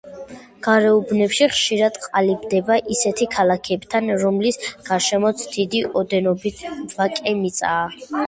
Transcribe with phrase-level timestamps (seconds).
[0.67, 4.57] გარეუბნები ხშირად ყალიბდება ისეთ ქალაქებთან, რომლის
[4.89, 6.65] გარშემოც დიდი ოდენობით
[6.97, 7.85] ვაკე მიწაა.